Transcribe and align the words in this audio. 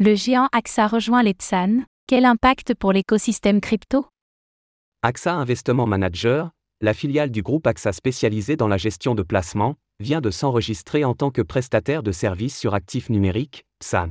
Le 0.00 0.14
géant 0.14 0.46
AXA 0.52 0.86
rejoint 0.86 1.24
les 1.24 1.34
PSAN, 1.34 1.82
quel 2.06 2.24
impact 2.24 2.72
pour 2.74 2.92
l'écosystème 2.92 3.60
crypto? 3.60 4.06
AXA 5.02 5.34
Investment 5.34 5.88
Manager, 5.88 6.52
la 6.80 6.94
filiale 6.94 7.32
du 7.32 7.42
groupe 7.42 7.66
AXA 7.66 7.90
spécialisée 7.90 8.54
dans 8.54 8.68
la 8.68 8.76
gestion 8.76 9.16
de 9.16 9.24
placements, 9.24 9.74
vient 9.98 10.20
de 10.20 10.30
s'enregistrer 10.30 11.04
en 11.04 11.14
tant 11.14 11.32
que 11.32 11.42
prestataire 11.42 12.04
de 12.04 12.12
services 12.12 12.56
sur 12.56 12.74
actifs 12.74 13.10
numériques, 13.10 13.66
PSAN. 13.80 14.10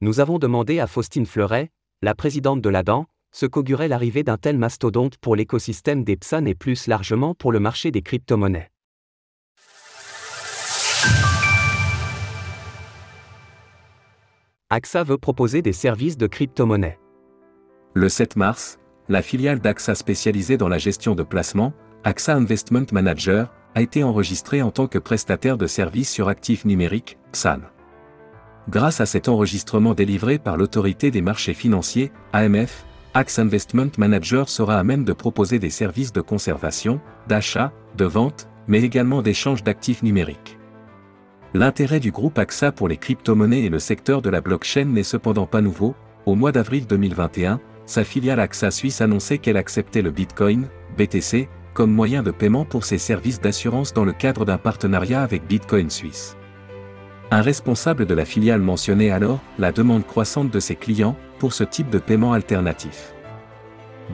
Nous 0.00 0.20
avons 0.20 0.38
demandé 0.38 0.78
à 0.78 0.86
Faustine 0.86 1.26
Fleuret, 1.26 1.70
la 2.00 2.14
présidente 2.14 2.60
de 2.60 2.68
l'ADAN, 2.68 3.06
ce 3.34 3.46
qu'augurait 3.46 3.88
l'arrivée 3.88 4.22
d'un 4.22 4.36
tel 4.36 4.58
mastodonte 4.58 5.16
pour 5.18 5.34
l'écosystème 5.34 6.04
des 6.04 6.16
PSAN 6.16 6.44
et 6.44 6.54
plus 6.54 6.86
largement 6.86 7.34
pour 7.34 7.50
le 7.50 7.58
marché 7.58 7.90
des 7.90 8.02
crypto-monnaies. 8.02 8.70
AXA 14.70 15.02
veut 15.02 15.16
proposer 15.16 15.62
des 15.62 15.72
services 15.72 16.18
de 16.18 16.26
crypto-monnaie. 16.26 16.98
Le 17.94 18.10
7 18.10 18.36
mars, 18.36 18.78
la 19.08 19.22
filiale 19.22 19.60
d'AXA 19.60 19.94
spécialisée 19.94 20.58
dans 20.58 20.68
la 20.68 20.76
gestion 20.76 21.14
de 21.14 21.22
placements, 21.22 21.72
AXA 22.04 22.34
Investment 22.34 22.84
Manager, 22.92 23.50
a 23.74 23.80
été 23.80 24.04
enregistrée 24.04 24.60
en 24.60 24.70
tant 24.70 24.86
que 24.86 24.98
prestataire 24.98 25.56
de 25.56 25.66
services 25.66 26.10
sur 26.10 26.28
actifs 26.28 26.66
numériques, 26.66 27.16
PSAN. 27.32 27.60
Grâce 28.68 29.00
à 29.00 29.06
cet 29.06 29.28
enregistrement 29.28 29.94
délivré 29.94 30.38
par 30.38 30.58
l'autorité 30.58 31.10
des 31.10 31.22
marchés 31.22 31.54
financiers, 31.54 32.12
AMF, 32.34 32.84
AXA 33.14 33.40
Investment 33.40 33.92
Manager 33.96 34.50
sera 34.50 34.78
à 34.78 34.84
même 34.84 35.06
de 35.06 35.14
proposer 35.14 35.58
des 35.58 35.70
services 35.70 36.12
de 36.12 36.20
conservation, 36.20 37.00
d'achat, 37.26 37.72
de 37.96 38.04
vente, 38.04 38.50
mais 38.66 38.82
également 38.82 39.22
d'échange 39.22 39.64
d'actifs 39.64 40.02
numériques. 40.02 40.57
L'intérêt 41.54 41.98
du 41.98 42.10
groupe 42.10 42.38
AXA 42.38 42.72
pour 42.72 42.88
les 42.88 42.98
crypto-monnaies 42.98 43.64
et 43.64 43.70
le 43.70 43.78
secteur 43.78 44.20
de 44.20 44.28
la 44.28 44.42
blockchain 44.42 44.84
n'est 44.84 45.02
cependant 45.02 45.46
pas 45.46 45.62
nouveau. 45.62 45.94
Au 46.26 46.34
mois 46.34 46.52
d'avril 46.52 46.86
2021, 46.86 47.58
sa 47.86 48.04
filiale 48.04 48.38
AXA 48.38 48.70
Suisse 48.70 49.00
annonçait 49.00 49.38
qu'elle 49.38 49.56
acceptait 49.56 50.02
le 50.02 50.10
Bitcoin, 50.10 50.68
BTC, 50.98 51.48
comme 51.72 51.90
moyen 51.90 52.22
de 52.22 52.32
paiement 52.32 52.66
pour 52.66 52.84
ses 52.84 52.98
services 52.98 53.40
d'assurance 53.40 53.94
dans 53.94 54.04
le 54.04 54.12
cadre 54.12 54.44
d'un 54.44 54.58
partenariat 54.58 55.22
avec 55.22 55.46
Bitcoin 55.46 55.88
Suisse. 55.88 56.36
Un 57.30 57.40
responsable 57.40 58.04
de 58.04 58.14
la 58.14 58.26
filiale 58.26 58.60
mentionnait 58.60 59.10
alors 59.10 59.40
la 59.58 59.72
demande 59.72 60.06
croissante 60.06 60.50
de 60.50 60.60
ses 60.60 60.76
clients 60.76 61.16
pour 61.38 61.54
ce 61.54 61.64
type 61.64 61.88
de 61.88 61.98
paiement 61.98 62.34
alternatif. 62.34 63.14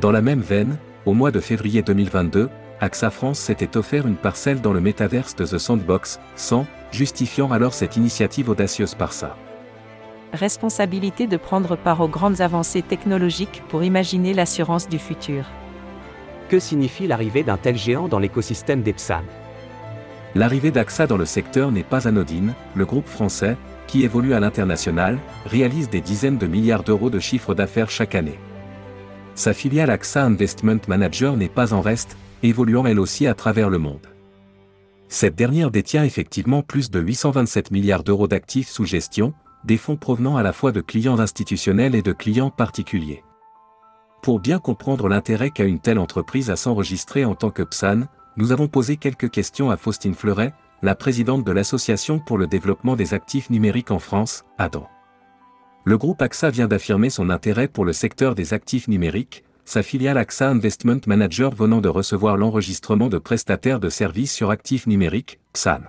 Dans 0.01 0.13
la 0.13 0.21
même 0.21 0.41
veine, 0.41 0.77
au 1.05 1.15
mois 1.15 1.33
de 1.33 1.41
février 1.41 1.83
2022, 1.83 2.49
AXA 2.81 3.11
France 3.11 3.39
s'était 3.39 3.77
offert 3.77 4.07
une 4.07 4.17
parcelle 4.17 4.61
dans 4.61 4.73
le 4.73 4.81
métaverse 4.81 5.37
de 5.37 5.47
The 5.47 5.59
Sandbox, 5.59 6.21
100, 6.37 6.67
justifiant 6.91 7.51
alors 7.53 7.73
cette 7.73 7.97
initiative 7.97 8.51
audacieuse 8.51 8.95
par 8.95 9.13
ça. 9.13 9.37
Responsabilité 10.33 11.27
de 11.27 11.37
prendre 11.37 11.77
part 11.77 12.01
aux 12.01 12.09
grandes 12.09 12.41
avancées 12.41 12.83
technologiques 12.83 13.63
pour 13.69 13.85
imaginer 13.85 14.35
l'assurance 14.35 14.89
du 14.89 14.99
futur. 14.99 15.45
Que 16.49 16.59
signifie 16.59 17.07
l'arrivée 17.07 17.45
d'un 17.45 17.57
tel 17.57 17.77
géant 17.77 18.09
dans 18.09 18.19
l'écosystème 18.19 18.83
d'Epsan 18.83 19.23
L'arrivée 20.35 20.73
d'AXA 20.73 21.07
dans 21.07 21.17
le 21.17 21.27
secteur 21.27 21.71
n'est 21.71 21.85
pas 21.85 22.09
anodine, 22.09 22.55
le 22.75 22.85
groupe 22.85 23.07
français, 23.07 23.57
qui 23.87 24.03
évolue 24.03 24.35
à 24.35 24.41
l'international, 24.41 25.19
réalise 25.47 25.89
des 25.89 26.01
dizaines 26.01 26.39
de 26.39 26.49
milliards 26.49 26.83
d'euros 26.83 27.11
de 27.11 27.21
chiffre 27.21 27.55
d'affaires 27.55 27.91
chaque 27.91 28.17
année. 28.17 28.39
Sa 29.37 29.53
filiale 29.53 29.91
AXA 29.91 30.25
Investment 30.25 30.81
Manager 30.89 31.37
n'est 31.37 31.49
pas 31.49 31.73
en 31.73 31.81
reste, 31.81 32.17
évoluant 32.49 32.87
elle 32.87 33.01
aussi 33.01 33.27
à 33.27 33.35
travers 33.35 33.71
le 33.71 33.79
monde. 33.79 34.07
Cette 35.09 35.35
dernière 35.35 35.71
détient 35.71 36.05
effectivement 36.05 36.63
plus 36.63 36.91
de 36.91 37.01
827 37.01 37.71
milliards 37.71 38.05
d'euros 38.05 38.29
d'actifs 38.29 38.69
sous 38.69 38.85
gestion, 38.85 39.33
des 39.65 39.77
fonds 39.77 39.97
provenant 39.97 40.37
à 40.37 40.43
la 40.43 40.53
fois 40.53 40.73
de 40.73 40.81
clients 40.81 41.21
institutionnels 41.21 41.95
et 41.95 42.03
de 42.03 42.13
clients 42.13 42.51
particuliers. 42.51 43.23
Pour 44.23 44.41
bien 44.41 44.59
comprendre 44.59 45.09
l'intérêt 45.09 45.51
qu'a 45.51 45.65
une 45.65 45.81
telle 45.81 45.99
entreprise 45.99 46.51
à 46.51 46.57
s'enregistrer 46.57 47.25
en 47.25 47.35
tant 47.35 47.51
que 47.51 47.63
PSAN, 47.63 48.03
nous 48.37 48.53
avons 48.53 48.69
posé 48.69 48.97
quelques 48.97 49.31
questions 49.31 49.71
à 49.71 49.77
Faustine 49.77 50.15
Fleuret, 50.15 50.53
la 50.83 50.95
présidente 50.95 51.45
de 51.45 51.53
l'Association 51.53 52.19
pour 52.19 52.37
le 52.37 52.47
développement 52.47 52.97
des 52.97 53.15
actifs 53.15 53.49
numériques 53.49 53.91
en 53.91 53.99
France, 53.99 54.45
ADAN. 54.59 54.89
Le 55.85 55.99
groupe 55.99 56.21
AXA 56.21 56.51
vient 56.51 56.67
d'affirmer 56.67 57.11
son 57.11 57.31
intérêt 57.31 57.69
pour 57.69 57.85
le 57.85 57.93
secteur 57.93 58.35
des 58.35 58.55
actifs 58.55 58.89
numériques, 58.89 59.44
sa 59.65 59.83
filiale 59.83 60.19
AXA 60.19 60.51
Investment 60.51 61.01
Manager 61.07 61.55
venant 61.55 61.81
de 61.81 61.89
recevoir 61.89 62.37
l'enregistrement 62.37 63.09
de 63.09 63.19
prestataires 63.19 63.81
de 63.81 63.89
services 63.89 64.33
sur 64.33 64.51
actifs 64.51 64.87
numériques, 64.87 65.41
PSAN. 65.53 65.81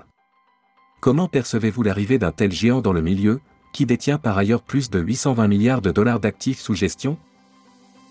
Comment 1.01 1.27
percevez-vous 1.27 1.83
l'arrivée 1.83 2.17
d'un 2.17 2.31
tel 2.31 2.51
géant 2.51 2.81
dans 2.81 2.93
le 2.93 3.01
milieu, 3.01 3.41
qui 3.73 3.85
détient 3.85 4.17
par 4.17 4.37
ailleurs 4.37 4.61
plus 4.61 4.89
de 4.89 4.99
820 4.99 5.47
milliards 5.47 5.81
de 5.81 5.91
dollars 5.91 6.19
d'actifs 6.19 6.59
sous 6.59 6.73
gestion? 6.73 7.17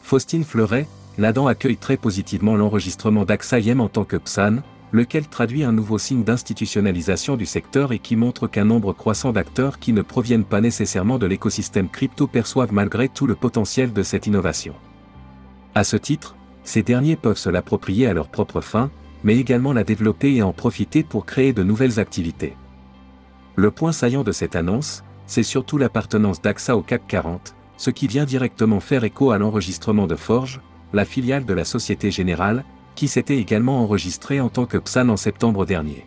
Faustine 0.03 0.45
Fleuret, 0.45 0.87
l'ADAN 1.17 1.47
accueille 1.47 1.79
très 1.79 1.97
positivement 1.97 2.57
l'enregistrement 2.57 3.25
d'AXA 3.25 3.61
IM 3.61 3.81
en 3.81 3.89
tant 3.89 4.05
que 4.05 4.17
PSAN, 4.17 4.59
lequel 4.93 5.27
traduit 5.27 5.65
un 5.65 5.73
nouveau 5.73 5.99
signe 5.99 6.23
d'institutionnalisation 6.23 7.37
du 7.37 7.47
secteur 7.47 7.93
et 7.93 7.99
qui 7.99 8.15
montre 8.15 8.47
qu'un 8.47 8.65
nombre 8.65 8.93
croissant 8.93 9.33
d'acteurs 9.33 9.79
qui 9.79 9.93
ne 9.93 10.03
proviennent 10.03 10.45
pas 10.45 10.61
nécessairement 10.61 11.19
de 11.19 11.27
l'écosystème 11.27 11.89
crypto 11.89 12.27
perçoivent 12.27 12.73
malgré 12.73 13.09
tout 13.09 13.27
le 13.27 13.35
potentiel 13.35 13.93
de 13.93 14.03
cette 14.03 14.27
innovation. 14.27 14.75
À 15.75 15.83
ce 15.83 15.97
titre, 15.97 16.37
ces 16.63 16.83
derniers 16.83 17.17
peuvent 17.17 17.37
se 17.37 17.51
l'approprier 17.51 18.07
à 18.07 18.15
leur 18.15 18.29
propre 18.29 18.61
fin, 18.61 18.91
mais 19.25 19.37
également 19.37 19.73
la 19.73 19.83
développer 19.83 20.35
et 20.35 20.43
en 20.43 20.53
profiter 20.53 21.03
pour 21.03 21.27
créer 21.27 21.53
de 21.53 21.65
nouvelles 21.65 21.99
activités. 21.99 22.57
Le 23.57 23.71
point 23.71 23.93
saillant 23.93 24.23
de 24.23 24.33
cette 24.33 24.57
annonce, 24.57 25.03
c'est 25.27 25.43
surtout 25.43 25.79
l'appartenance 25.79 26.41
d'AXA 26.41 26.77
au 26.77 26.83
CAC 26.83 27.07
40, 27.09 27.55
ce 27.77 27.91
qui 27.91 28.07
vient 28.07 28.25
directement 28.25 28.81
faire 28.81 29.05
écho 29.05 29.33
à 29.33 29.39
l'enregistrement 29.39 30.07
de 30.07 30.17
Forge, 30.17 30.61
la 30.93 31.05
filiale 31.05 31.45
de 31.45 31.55
la 31.55 31.65
Société 31.65 32.11
Générale, 32.11 32.65
qui 32.95 33.09
s'était 33.09 33.39
également 33.39 33.83
enregistrée 33.83 34.41
en 34.41 34.49
tant 34.49 34.67
que 34.67 34.79
PSAN 34.79 35.09
en 35.09 35.17
septembre 35.17 35.67
dernier. 35.67 36.07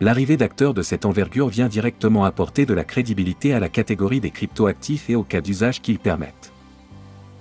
L'arrivée 0.00 0.36
d'acteurs 0.36 0.74
de 0.74 0.82
cette 0.82 1.04
envergure 1.04 1.48
vient 1.48 1.68
directement 1.68 2.24
apporter 2.24 2.66
de 2.66 2.74
la 2.74 2.84
crédibilité 2.84 3.52
à 3.52 3.60
la 3.60 3.68
catégorie 3.68 4.20
des 4.20 4.30
cryptoactifs 4.30 5.10
et 5.10 5.16
aux 5.16 5.24
cas 5.24 5.40
d'usage 5.40 5.82
qu'ils 5.82 5.98
permettent. 5.98 6.52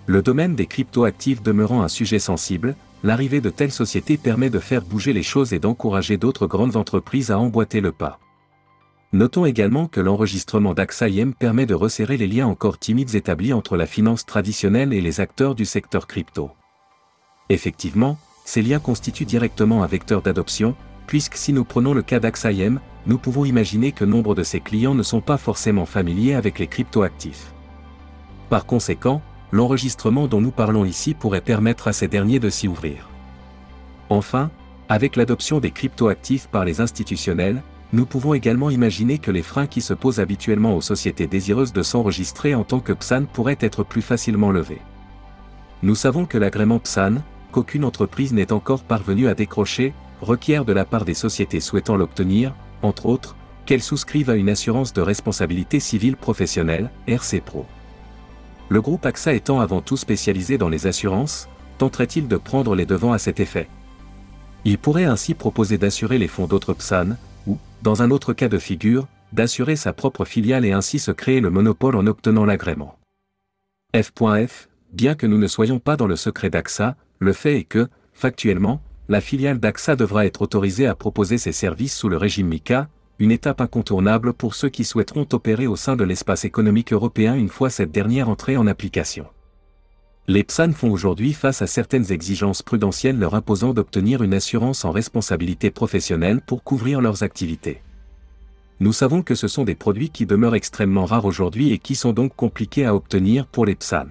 Le 0.10 0.24
domaine 0.24 0.56
des 0.56 0.66
cryptoactifs 0.66 1.44
demeurant 1.44 1.84
un 1.84 1.88
sujet 1.88 2.18
sensible, 2.18 2.76
l'arrivée 3.04 3.42
de 3.42 3.52
telles 3.52 3.72
sociétés 3.72 4.18
permet 4.18 4.50
de 4.50 4.58
faire 4.58 4.82
bouger 4.82 5.14
les 5.14 5.22
choses 5.22 5.54
et 5.54 5.60
d'encourager 5.60 6.18
d'autres 6.18 6.48
grandes 6.48 6.78
entreprises 6.78 7.30
à 7.30 7.38
emboîter 7.38 7.80
le 7.80 7.92
pas. 7.92 8.18
Notons 9.14 9.46
également 9.46 9.86
que 9.86 10.02
l'enregistrement 10.02 10.74
d'AXA 10.74 11.10
IM 11.10 11.36
permet 11.36 11.68
de 11.68 11.76
resserrer 11.76 12.18
les 12.18 12.26
liens 12.26 12.48
encore 12.48 12.80
timides 12.80 13.14
établis 13.14 13.54
entre 13.54 13.78
la 13.78 13.86
finance 13.86 14.26
traditionnelle 14.26 14.94
et 14.94 15.02
les 15.02 15.20
acteurs 15.20 15.54
du 15.54 15.66
secteur 15.66 16.08
crypto. 16.08 16.50
Effectivement, 17.50 18.18
ces 18.46 18.64
liens 18.64 18.80
constituent 18.80 19.26
directement 19.26 19.84
un 19.84 19.88
vecteur 19.88 20.24
d'adoption, 20.24 20.76
puisque 21.06 21.36
si 21.36 21.54
nous 21.54 21.66
prenons 21.66 21.94
le 21.94 22.02
cas 22.02 22.20
d'AXA 22.20 22.52
IM, 22.54 22.80
nous 23.06 23.20
pouvons 23.20 23.46
imaginer 23.46 23.92
que 23.92 24.06
nombre 24.06 24.34
de 24.34 24.42
ses 24.42 24.60
clients 24.60 24.96
ne 24.96 25.04
sont 25.04 25.22
pas 25.22 25.38
forcément 25.38 25.86
familiers 25.86 26.34
avec 26.34 26.58
les 26.58 26.66
cryptoactifs. 26.66 27.54
Par 28.50 28.66
conséquent, 28.66 29.22
l'enregistrement 29.52 30.28
dont 30.28 30.42
nous 30.42 30.52
parlons 30.52 30.86
ici 30.86 31.14
pourrait 31.14 31.42
permettre 31.42 31.88
à 31.88 31.94
ces 31.94 32.08
derniers 32.08 32.40
de 32.40 32.50
s'y 32.50 32.68
ouvrir. 32.68 33.10
Enfin, 34.10 34.52
avec 34.90 35.16
l'adoption 35.16 35.60
des 35.60 35.72
cryptoactifs 35.72 36.48
par 36.48 36.66
les 36.66 36.82
institutionnels, 36.82 37.62
nous 37.92 38.06
pouvons 38.06 38.34
également 38.34 38.70
imaginer 38.70 39.18
que 39.18 39.32
les 39.32 39.42
freins 39.42 39.68
qui 39.68 39.82
se 39.82 39.94
posent 39.94 40.20
habituellement 40.20 40.76
aux 40.76 40.82
sociétés 40.82 41.28
désireuses 41.28 41.74
de 41.74 41.82
s'enregistrer 41.82 42.54
en 42.54 42.64
tant 42.64 42.80
que 42.80 42.94
PSAN 42.94 43.26
pourraient 43.26 43.58
être 43.60 43.84
plus 43.84 44.04
facilement 44.04 44.52
levés. 44.52 44.82
Nous 45.82 45.96
savons 45.96 46.26
que 46.26 46.38
l'agrément 46.38 46.80
PSAN, 46.80 47.16
qu'aucune 47.52 47.86
entreprise 47.86 48.34
n'est 48.34 48.52
encore 48.52 48.84
parvenue 48.84 49.28
à 49.28 49.34
décrocher, 49.34 49.94
requiert 50.22 50.66
de 50.66 50.74
la 50.74 50.86
part 50.86 51.06
des 51.06 51.14
sociétés 51.14 51.62
souhaitant 51.62 51.98
l'obtenir, 51.98 52.54
entre 52.82 53.08
autres, 53.08 53.36
qu'elles 53.66 53.82
souscrivent 53.82 54.30
à 54.30 54.36
une 54.36 54.50
assurance 54.50 54.94
de 54.94 55.02
responsabilité 55.02 55.80
civile 55.80 56.18
professionnelle, 56.18 56.92
RC 57.08 57.42
Pro. 57.42 57.66
Le 58.70 58.82
groupe 58.82 59.06
AXA 59.06 59.34
étant 59.34 59.60
avant 59.60 59.82
tout 59.82 59.98
spécialisé 59.98 60.60
dans 60.60 60.70
les 60.70 60.86
assurances, 60.86 61.50
tenterait-il 61.80 62.28
de 62.28 62.38
prendre 62.38 62.76
les 62.76 62.86
devants 62.86 63.14
à 63.14 63.18
cet 63.18 63.40
effet? 63.40 63.68
Il 64.64 64.78
pourrait 64.78 65.06
ainsi 65.06 65.34
proposer 65.34 65.80
d'assurer 65.80 66.20
les 66.20 66.28
fonds 66.28 66.46
d'autres 66.46 66.74
PSAN, 66.74 67.18
ou, 67.48 67.58
dans 67.82 68.04
un 68.04 68.12
autre 68.12 68.34
cas 68.34 68.48
de 68.48 68.60
figure, 68.60 69.08
d'assurer 69.34 69.76
sa 69.76 69.92
propre 69.92 70.24
filiale 70.24 70.66
et 70.66 70.72
ainsi 70.72 71.00
se 71.00 71.12
créer 71.12 71.42
le 71.42 71.50
monopole 71.50 71.96
en 71.96 72.06
obtenant 72.06 72.46
l'agrément. 72.46 72.96
F.F. 73.96 74.70
Bien 74.94 75.16
que 75.16 75.26
nous 75.26 75.38
ne 75.40 75.48
soyons 75.48 75.80
pas 75.80 75.98
dans 75.98 76.08
le 76.08 76.16
secret 76.16 76.52
d'AXA, 76.52 76.96
le 77.18 77.34
fait 77.34 77.58
est 77.58 77.64
que, 77.64 77.88
factuellement, 78.14 78.82
la 79.08 79.22
filiale 79.22 79.60
d'AXA 79.60 79.96
devra 79.96 80.28
être 80.28 80.44
autorisée 80.44 80.86
à 80.86 80.94
proposer 80.94 81.40
ses 81.40 81.52
services 81.52 81.96
sous 81.96 82.10
le 82.10 82.18
régime 82.18 82.48
MICA, 82.48 82.88
une 83.20 83.32
étape 83.32 83.60
incontournable 83.60 84.34
pour 84.34 84.56
ceux 84.56 84.70
qui 84.70 84.86
souhaiteront 84.86 85.28
opérer 85.34 85.68
au 85.68 85.76
sein 85.76 85.98
de 85.98 86.06
l'espace 86.06 86.46
économique 86.46 86.94
européen 86.94 87.36
une 87.36 87.50
fois 87.50 87.70
cette 87.70 87.92
dernière 87.92 88.30
entrée 88.30 88.56
en 88.56 88.66
application. 88.66 89.28
Les 90.28 90.44
PSAN 90.44 90.72
font 90.72 90.90
aujourd'hui 90.90 91.34
face 91.34 91.62
à 91.62 91.68
certaines 91.68 92.14
exigences 92.14 92.62
prudentielles 92.62 93.20
leur 93.20 93.36
imposant 93.36 93.74
d'obtenir 93.74 94.24
une 94.24 94.34
assurance 94.34 94.86
en 94.86 94.92
responsabilité 94.92 95.70
professionnelle 95.70 96.40
pour 96.40 96.64
couvrir 96.64 97.02
leurs 97.02 97.24
activités. 97.24 97.82
nous 98.80 98.94
savons 98.94 99.22
que 99.22 99.36
ce 99.36 99.50
sont 99.50 99.66
des 99.66 99.76
produits 99.76 100.10
qui 100.10 100.26
demeurent 100.26 100.56
extrêmement 100.56 101.06
rares 101.06 101.26
aujourd'hui 101.26 101.74
et 101.74 101.80
qui 101.80 101.96
sont 101.96 102.14
donc 102.14 102.34
compliqués 102.38 102.86
à 102.86 102.96
obtenir 102.96 103.46
pour 103.46 103.66
les 103.66 103.76
PSAN. 103.76 104.08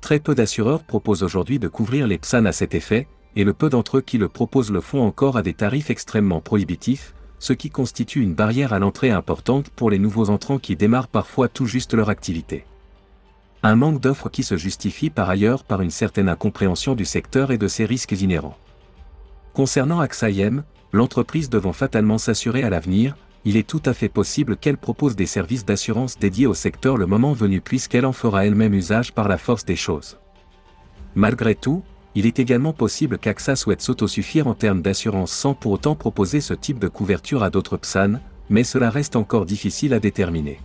Très 0.00 0.20
peu 0.20 0.36
d'assureurs 0.36 0.84
proposent 0.84 1.24
aujourd'hui 1.24 1.58
de 1.58 1.66
couvrir 1.66 2.06
les 2.06 2.18
PSAN 2.18 2.44
à 2.44 2.52
cet 2.52 2.76
effet, 2.76 3.08
et 3.34 3.42
le 3.42 3.52
peu 3.52 3.68
d'entre 3.68 3.96
eux 3.96 4.02
qui 4.02 4.18
le 4.18 4.28
proposent 4.28 4.70
le 4.70 4.80
font 4.80 5.02
encore 5.02 5.36
à 5.36 5.42
des 5.42 5.54
tarifs 5.54 5.90
extrêmement 5.90 6.40
prohibitifs, 6.40 7.12
ce 7.38 7.52
qui 7.52 7.70
constitue 7.70 8.22
une 8.22 8.34
barrière 8.34 8.72
à 8.72 8.78
l'entrée 8.78 9.10
importante 9.10 9.70
pour 9.70 9.90
les 9.90 9.98
nouveaux 9.98 10.30
entrants 10.30 10.58
qui 10.58 10.76
démarrent 10.76 11.08
parfois 11.08 11.48
tout 11.48 11.66
juste 11.66 11.94
leur 11.94 12.08
activité. 12.08 12.64
Un 13.62 13.76
manque 13.76 14.00
d'offres 14.00 14.28
qui 14.28 14.42
se 14.42 14.56
justifie 14.56 15.10
par 15.10 15.28
ailleurs 15.28 15.64
par 15.64 15.80
une 15.80 15.90
certaine 15.90 16.28
incompréhension 16.28 16.94
du 16.94 17.04
secteur 17.04 17.50
et 17.50 17.58
de 17.58 17.68
ses 17.68 17.84
risques 17.84 18.12
inhérents. 18.12 18.56
Concernant 19.54 20.00
AXA 20.00 20.30
IM, 20.30 20.64
l'entreprise 20.92 21.50
devant 21.50 21.72
fatalement 21.72 22.18
s'assurer 22.18 22.62
à 22.62 22.70
l'avenir, 22.70 23.16
il 23.44 23.56
est 23.56 23.66
tout 23.66 23.82
à 23.84 23.94
fait 23.94 24.08
possible 24.08 24.56
qu'elle 24.56 24.76
propose 24.76 25.14
des 25.14 25.26
services 25.26 25.64
d'assurance 25.64 26.18
dédiés 26.18 26.46
au 26.46 26.54
secteur 26.54 26.96
le 26.96 27.06
moment 27.06 27.32
venu 27.32 27.60
puisqu'elle 27.60 28.04
en 28.04 28.12
fera 28.12 28.44
elle-même 28.44 28.74
usage 28.74 29.12
par 29.12 29.28
la 29.28 29.38
force 29.38 29.64
des 29.64 29.76
choses. 29.76 30.18
Malgré 31.14 31.54
tout, 31.54 31.82
il 32.16 32.24
est 32.24 32.38
également 32.38 32.72
possible 32.72 33.18
qu'AXA 33.18 33.56
souhaite 33.56 33.82
s'autosuffire 33.82 34.46
en 34.46 34.54
termes 34.54 34.80
d'assurance 34.80 35.30
sans 35.30 35.52
pour 35.52 35.72
autant 35.72 35.94
proposer 35.94 36.40
ce 36.40 36.54
type 36.54 36.78
de 36.78 36.88
couverture 36.88 37.42
à 37.42 37.50
d'autres 37.50 37.76
PSAN, 37.76 38.20
mais 38.48 38.64
cela 38.64 38.88
reste 38.88 39.16
encore 39.16 39.44
difficile 39.44 39.92
à 39.92 40.00
déterminer. 40.00 40.58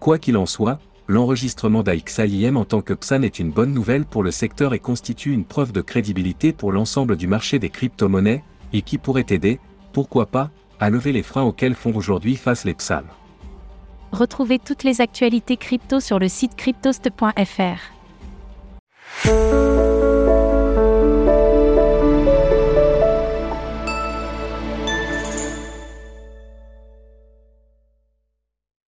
Quoi 0.00 0.18
qu'il 0.18 0.36
en 0.36 0.44
soit, 0.44 0.78
l'enregistrement 1.08 1.82
d'AXA 1.82 2.26
IM 2.26 2.58
en 2.58 2.66
tant 2.66 2.82
que 2.82 2.92
PSAN 2.92 3.22
est 3.22 3.38
une 3.38 3.50
bonne 3.50 3.72
nouvelle 3.72 4.04
pour 4.04 4.22
le 4.22 4.30
secteur 4.30 4.74
et 4.74 4.78
constitue 4.78 5.32
une 5.32 5.46
preuve 5.46 5.72
de 5.72 5.80
crédibilité 5.80 6.52
pour 6.52 6.72
l'ensemble 6.72 7.16
du 7.16 7.26
marché 7.26 7.58
des 7.58 7.70
crypto-monnaies, 7.70 8.44
et 8.74 8.82
qui 8.82 8.98
pourrait 8.98 9.26
aider, 9.30 9.60
pourquoi 9.94 10.26
pas, 10.26 10.50
à 10.78 10.90
lever 10.90 11.12
les 11.12 11.22
freins 11.22 11.42
auxquels 11.42 11.74
font 11.74 11.94
aujourd'hui 11.96 12.36
face 12.36 12.66
les 12.66 12.74
PSAM. 12.74 13.06
Retrouvez 14.12 14.58
toutes 14.58 14.84
les 14.84 15.00
actualités 15.00 15.56
crypto 15.56 16.00
sur 16.00 16.18
le 16.18 16.28
site 16.28 16.54
cryptost.fr. 16.54 17.80